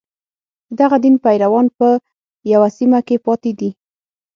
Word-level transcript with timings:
د 0.67 0.71
دغه 0.79 0.97
دین 1.03 1.15
پیروان 1.23 1.65
په 1.77 1.87
یوه 2.51 2.69
سیمه 2.77 2.99
کې 3.07 3.15
پاتې 3.25 3.51
دي. 3.59 3.69